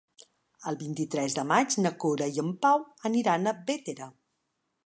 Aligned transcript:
El 0.71 0.77
vint-i-tres 0.79 1.35
de 1.39 1.43
maig 1.51 1.77
na 1.85 1.93
Cora 2.05 2.31
i 2.39 2.43
en 2.47 2.51
Pau 2.67 2.85
aniran 3.11 3.47
a 3.53 3.57
Bétera. 3.69 4.13